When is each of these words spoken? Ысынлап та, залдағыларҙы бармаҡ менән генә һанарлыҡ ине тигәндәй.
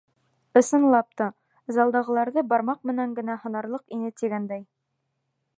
Ысынлап 0.61 1.11
та, 1.21 1.27
залдағыларҙы 1.77 2.45
бармаҡ 2.55 2.81
менән 2.93 3.15
генә 3.21 3.39
һанарлыҡ 3.45 3.97
ине 3.99 4.11
тигәндәй. 4.23 4.69